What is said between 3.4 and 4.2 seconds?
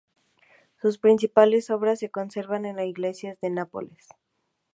Nápoles.